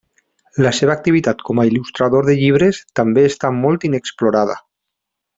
[0.67, 4.57] La seva activitat com a il·lustrador de llibres també està molt inexplorada.